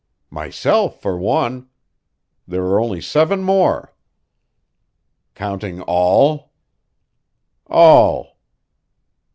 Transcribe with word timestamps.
"Myself, 0.31 0.99
for 0.99 1.15
one. 1.15 1.69
There 2.47 2.63
are 2.63 2.79
only 2.79 3.01
seven 3.01 3.43
more." 3.43 3.93
"Counting 5.35 5.79
all?" 5.83 6.53
"All." 7.67 8.39